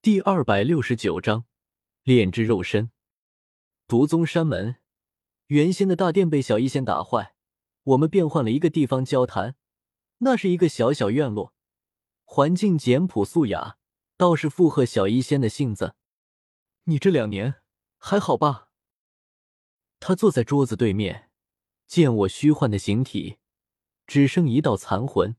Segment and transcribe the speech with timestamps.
[0.00, 1.44] 第二百六十九章
[2.04, 2.92] 炼制肉身。
[3.88, 4.76] 毒宗山门，
[5.48, 7.34] 原先的大殿被小医仙打坏，
[7.82, 9.56] 我们变换了一个地方交谈。
[10.18, 11.52] 那是一个小小院落，
[12.24, 13.76] 环境简朴素雅，
[14.16, 15.96] 倒是附和小医仙的性子。
[16.84, 17.56] 你这两年
[17.98, 18.68] 还好吧？
[19.98, 21.28] 他坐在桌子对面，
[21.88, 23.38] 见我虚幻的形体
[24.06, 25.34] 只剩一道残魂，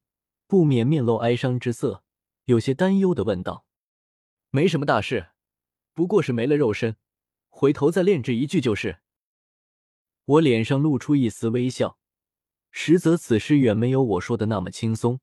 [0.48, 2.04] 不免面露哀伤之色，
[2.44, 3.66] 有些担忧的问道。
[4.52, 5.28] 没什么大事，
[5.94, 6.96] 不过是没了肉身，
[7.50, 9.00] 回头再炼制一具就是。
[10.26, 12.00] 我脸上露出一丝微笑，
[12.72, 15.20] 实则此事远没有我说的那么轻松。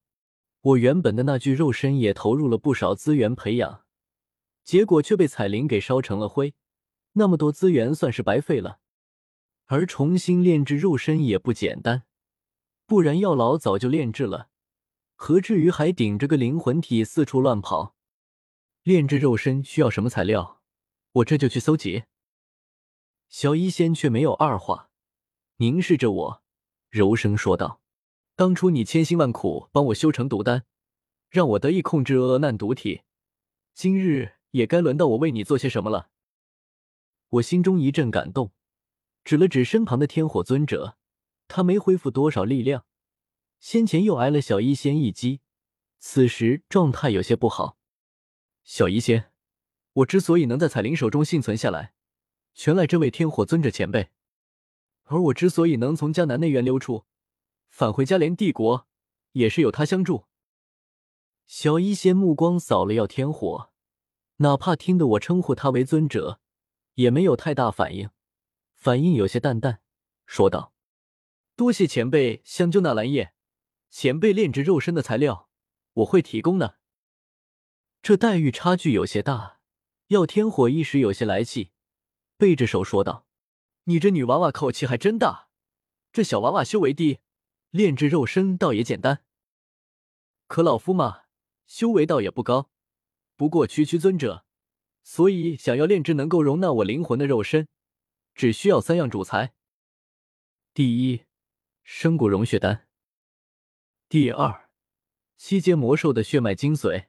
[0.61, 3.85] 我原本的那具肉身也投入了不少资源培养，
[4.63, 6.55] 结果却被彩铃给烧成了灰，
[7.13, 8.79] 那么多资源算是白费了。
[9.67, 12.05] 而重新炼制肉身也不简单，
[12.87, 14.51] 不然药老早就炼制了，
[15.17, 17.96] 何至于还顶着个灵魂体四处乱跑？
[18.87, 20.63] 炼制肉身需要什么材料？
[21.11, 22.05] 我这就去搜集。
[23.29, 24.91] 小医仙却没有二话，
[25.57, 26.43] 凝视着我，
[26.89, 27.81] 柔声说道
[28.37, 30.67] ：“当初你千辛万苦帮我修成毒丹，
[31.29, 33.03] 让我得以控制恶难毒体，
[33.75, 36.11] 今日也该轮到我为你做些什么了。”
[37.31, 38.53] 我心中一阵感动，
[39.25, 40.97] 指了指身旁的天火尊者，
[41.49, 42.85] 他没恢复多少力量，
[43.59, 45.41] 先前又挨了小医仙一击，
[45.99, 47.76] 此时状态有些不好。
[48.67, 49.31] 小医仙，
[49.93, 51.95] 我之所以能在彩铃手中幸存下来，
[52.53, 54.11] 全赖这位天火尊者前辈；
[55.05, 57.05] 而我之所以能从江南内院溜出，
[57.69, 58.89] 返回嘉联帝国，
[59.33, 60.25] 也是有他相助。
[61.47, 63.71] 小医仙目光扫了耀天火，
[64.39, 66.41] 哪怕听得我称呼他为尊者，
[66.95, 68.11] 也没有太大反应，
[68.75, 69.81] 反应有些淡淡，
[70.27, 70.75] 说道
[71.55, 73.33] ：“多谢前辈相救纳兰叶，
[73.91, 75.49] 前辈炼制肉身的材料，
[75.93, 76.79] 我会提供的。”
[78.07, 79.59] 这待遇差距有些大，
[80.11, 81.73] 耀天火一时有些来气，
[82.37, 83.27] 背着手说道
[83.83, 85.49] ：“你这女娃娃口气还真大，
[86.13, 87.19] 这小娃娃修为低，
[87.71, 89.25] 炼制肉身倒也简单。
[90.47, 91.23] 可老夫嘛，
[91.67, 92.71] 修为倒也不高，
[93.35, 94.45] 不过区区尊者，
[95.03, 97.67] 所以想要炼制能够容纳我灵魂的肉身，
[98.37, 99.53] 只需要三样主材：
[100.73, 101.25] 第一，
[101.83, 102.87] 生骨融血丹；
[104.09, 104.71] 第二，
[105.37, 107.07] 七阶魔兽的血脉精髓。”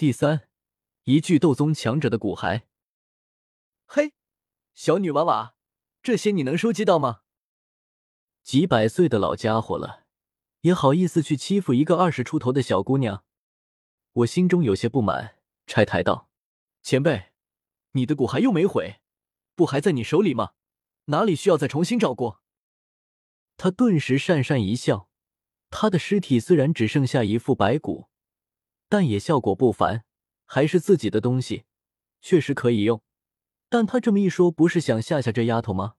[0.00, 0.48] 第三，
[1.04, 2.62] 一具斗宗强者的骨骸。
[3.84, 4.14] 嘿，
[4.72, 5.54] 小女娃娃，
[6.02, 7.20] 这些你能收集到吗？
[8.42, 10.06] 几百岁的老家伙了，
[10.62, 13.26] 也好意思去欺负一个二十出头的小姑娘？
[14.12, 16.30] 我心中有些不满，拆台道
[16.80, 17.32] ：“前辈，
[17.92, 19.02] 你的骨骸又没毁，
[19.54, 20.52] 不还在你手里吗？
[21.08, 22.40] 哪里需要再重新找过？”
[23.58, 25.10] 他顿时讪讪一笑，
[25.68, 28.08] 他的尸体虽然只剩下一副白骨。
[28.90, 30.04] 但也效果不凡，
[30.46, 31.64] 还是自己的东西，
[32.20, 33.00] 确实可以用。
[33.68, 35.94] 但他这么一说，不是想吓吓这丫头吗？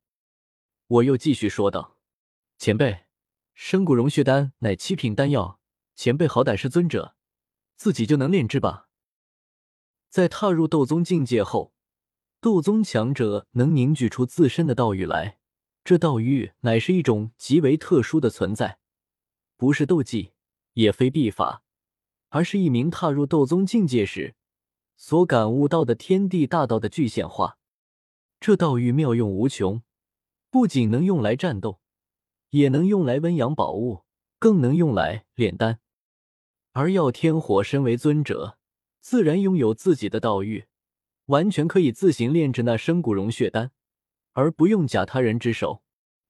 [0.87, 1.97] 我又继续说道
[2.59, 3.05] ：“前辈，
[3.53, 5.61] 生骨融血丹乃七品丹药，
[5.95, 7.15] 前辈好歹是尊者，
[7.77, 8.89] 自己就能炼制吧？
[10.09, 11.73] 在踏入斗宗境界后，
[12.41, 15.39] 斗宗强者能凝聚出自身的道域来，
[15.85, 18.79] 这道域乃是一种极为特殊的存在，
[19.55, 20.33] 不是斗技，
[20.73, 21.63] 也非秘法。”
[22.31, 24.35] 而是一名踏入斗宗境界时
[24.95, 27.57] 所感悟到的天地大道的具现化。
[28.39, 29.83] 这道域妙用无穷，
[30.49, 31.79] 不仅能用来战斗，
[32.49, 34.03] 也能用来温养宝物，
[34.39, 35.79] 更能用来炼丹。
[36.71, 38.57] 而耀天火身为尊者，
[39.01, 40.65] 自然拥有自己的道域，
[41.25, 43.71] 完全可以自行炼制那生骨融血丹，
[44.31, 45.83] 而不用假他人之手。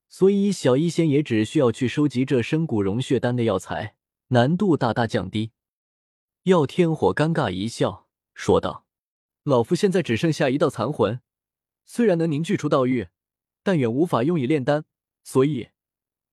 [0.09, 3.95] 所以小医仙也只需要去收集这生骨融血丹的药材，
[4.29, 5.51] 难度大大降低。
[6.45, 8.87] 耀天火尴尬一笑，说道
[9.45, 11.21] ：“老夫现在只剩下一道残魂，
[11.85, 13.09] 虽然能凝聚出道玉，
[13.61, 14.85] 但远无法用以炼丹，
[15.23, 15.69] 所以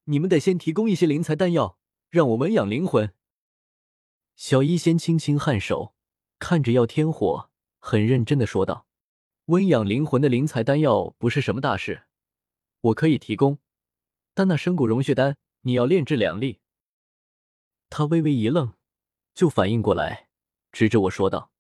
[0.05, 3.13] 你们得先提供一些灵材丹药，让我温养灵魂。”
[4.35, 5.95] 小医仙轻轻颔首，
[6.39, 8.87] 看着耀天火，很认真的说道
[9.47, 12.05] ：“温养灵魂的灵材丹药不是什么大事，
[12.81, 13.59] 我可以提供，
[14.33, 16.61] 但那生骨融血丹，你要炼制两粒。”
[17.91, 18.78] 他微微一愣。
[19.39, 20.31] 就反应过来，
[20.73, 21.53] 指着我说道：“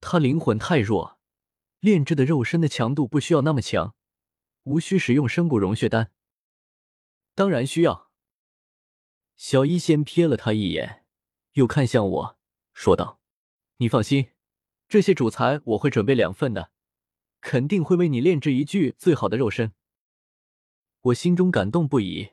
[0.00, 1.18] 他灵魂太弱，
[1.78, 3.94] 炼制的肉身的强度不需要那么强，
[4.62, 6.10] 无需使用生骨融血丹。”
[7.36, 8.10] 当然需要。
[9.36, 11.04] 小医仙瞥了他一眼，
[11.52, 12.38] 又看向我
[12.72, 13.20] 说道
[13.76, 14.30] ：“你放心，
[14.88, 16.70] 这些主材我会准备两份的，
[17.42, 19.74] 肯定会为你炼制一具最好的肉身。”
[21.12, 22.30] 我心中感动不已，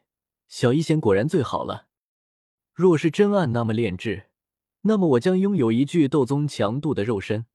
[0.48, 1.90] 小医仙果然最好了。
[2.72, 4.30] 若是真按那么炼制，
[4.88, 7.48] 那么我将拥有一具斗宗强度的肉身，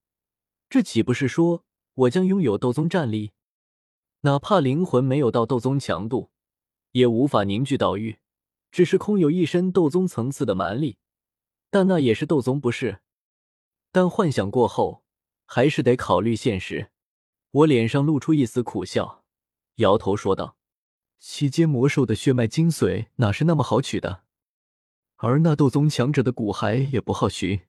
[0.68, 3.30] 这岂不是说我将拥有斗宗战力？
[4.22, 6.30] 哪怕灵魂没有到斗宗强度，
[6.90, 8.18] 也无法凝聚道域，
[8.72, 10.98] 只是空有一身斗宗层次的蛮力，
[11.70, 12.98] 但那也是斗宗，不是？
[13.92, 15.04] 但幻想过后，
[15.46, 16.90] 还是得考虑现实。
[17.52, 19.24] 我脸上露出一丝苦笑，
[19.76, 20.56] 摇头说道
[21.20, 24.24] ：“七阶魔兽的血脉精髓哪是那么好取的？
[25.22, 27.60] 而那斗宗强者的骨骸也不好寻。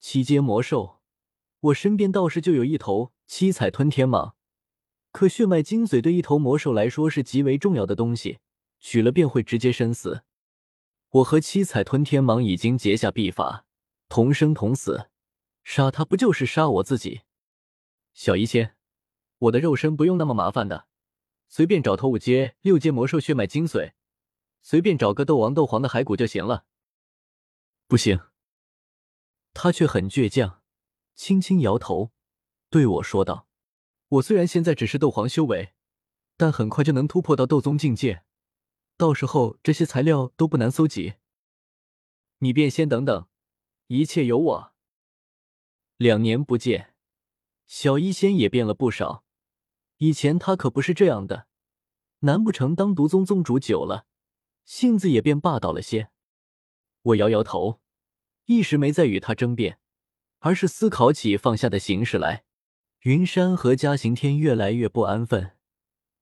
[0.00, 1.00] 七阶魔兽，
[1.60, 4.32] 我身边倒是就有一头七彩吞天蟒，
[5.12, 8.38] 可血脉精髓对一头魔兽来说是极为重要的东西，
[8.80, 10.24] 取了便会直接身死。
[11.10, 13.64] 我和七彩吞天蟒已经结下秘法，
[14.08, 15.08] 同生同死，
[15.62, 17.20] 杀他不就是杀我自己？”
[18.14, 18.74] 小医仙，
[19.38, 20.88] 我的肉身不用那么麻烦的，
[21.48, 23.92] 随便找头五阶、六阶魔兽血脉精髓，
[24.68, 26.64] 随便找个斗王、斗皇的骸骨就行了。
[27.86, 28.20] 不行，
[29.54, 30.60] 他却很倔强，
[31.14, 32.10] 轻轻摇头，
[32.68, 33.46] 对我说道
[34.18, 35.74] ：“我虽然现在只是斗皇修为，
[36.36, 38.24] 但很快就能突破到斗宗境界，
[38.96, 41.14] 到时候这些材料都不难搜集。
[42.38, 43.28] 你便先等等，
[43.86, 44.72] 一切有我。
[45.96, 46.92] 两年不见。”
[47.68, 49.22] 小医仙也变了不少，
[49.98, 51.46] 以前他可不是这样的。
[52.20, 54.06] 难不成当毒宗宗主久了，
[54.66, 56.10] 性子也变霸道了些？
[57.00, 57.80] 我摇摇头，
[58.44, 59.78] 一时没再与他争辩，
[60.40, 62.44] 而是思考起放下的形势来。
[63.02, 65.52] 云山和嘉刑天越来越不安分，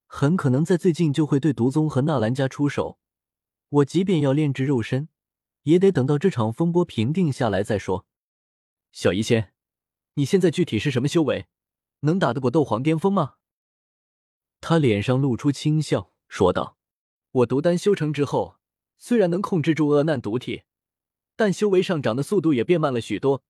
[0.06, 2.98] 很可能在最近就会对毒宗和纳兰家出手。
[3.70, 5.08] 我即便要炼制肉身，
[5.62, 8.06] 也得等到这场风波平定下来再说。
[8.92, 9.52] 小医仙。
[10.16, 11.46] 你现在具体是什么修为？
[12.00, 13.36] 能打得过斗皇巅峰吗？
[14.60, 16.76] 他脸上露出轻笑，说道
[17.34, 18.58] ：“我毒丹修成之后，
[18.96, 20.62] 虽然能控制住恶难毒体，
[21.34, 23.42] 但修为上涨的速度也变慢了许多。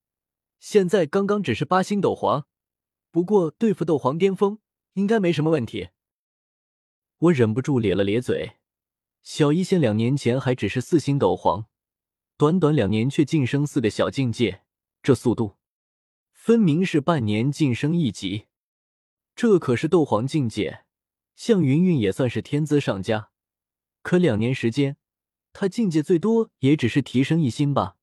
[0.58, 2.46] 现在刚刚只是八星斗皇，
[3.10, 4.58] 不过对付斗皇巅峰
[4.94, 5.90] 应该没什么问题。”
[7.18, 8.56] 我忍不住咧了咧嘴。
[9.22, 11.66] 小医仙两年前还只是四星斗皇，
[12.38, 14.62] 短短两年却晋升四个小境界，
[15.02, 15.56] 这速度……
[16.32, 18.46] 分明是半年晋升一级，
[19.36, 20.84] 这可是斗皇境界。
[21.36, 23.30] 向云云也算是天资上佳，
[24.04, 24.98] 可两年时间，
[25.54, 27.96] 他境界最多也只是提升一星吧。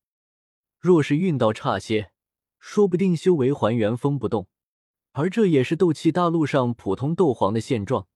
[0.79, 2.11] 若是运道差些，
[2.59, 4.47] 说不定修为还原封不动。
[5.11, 8.07] 而这也是斗气大陆上普通斗皇的现状，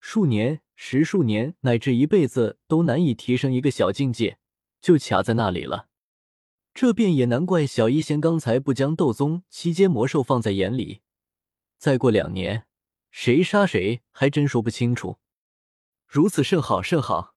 [0.00, 4.38] 数年、十数年乃至一辈子都难以提升一个小境界，
[4.80, 5.88] 就卡在那里了。
[6.72, 11.02] 这便也难怪小医仙刚才不将斗宗七阶魔兽放在眼里。
[11.76, 12.64] 再过两年，
[13.10, 15.18] 谁杀谁还真说不清楚。
[16.12, 17.36] 如此甚好，甚好。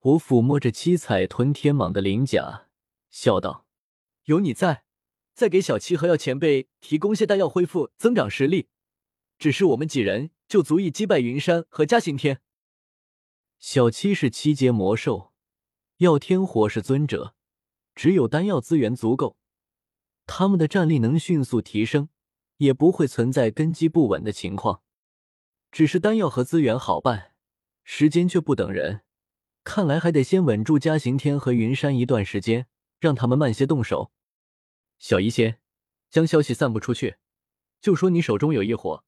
[0.00, 2.68] 我抚摸着七彩吞天蟒的鳞甲，
[3.08, 3.64] 笑道
[4.24, 4.84] ：“有你在，
[5.32, 8.68] 再给小七和药前辈提供些丹药，恢复增长实力，
[9.38, 12.42] 只是我们几人就足以击败云山和嘉行天。
[13.58, 15.32] 小七是七阶魔兽，
[15.96, 17.34] 药天火是尊者。”
[17.96, 19.38] 只有丹药资源足够，
[20.26, 22.10] 他们的战力能迅速提升，
[22.58, 24.82] 也不会存在根基不稳的情况。
[25.72, 27.32] 只是丹药和资源好办，
[27.88, 29.02] 时间却不等人。
[29.62, 32.66] 看来还得先稳住嘉行天和云山一段时间，
[32.98, 34.10] 让他们慢些动手。
[34.98, 35.60] 小医仙，
[36.10, 37.16] 将消息散布出去，
[37.80, 39.04] 就说你手中有一火，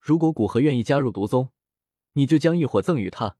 [0.00, 1.50] 如果古河愿意加入毒宗，
[2.14, 3.36] 你就将一火赠与他。